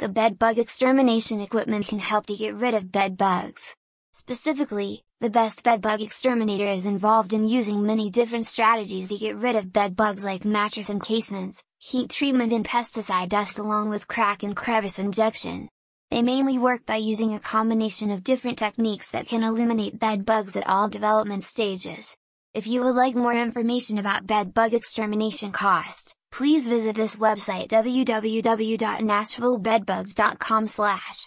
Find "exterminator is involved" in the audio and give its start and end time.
6.02-7.32